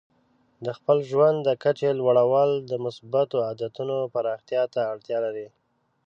[0.65, 5.47] د خپل ژوند د کچې لوړول د مثبتو عادتونو پراختیا ته اړتیا لري.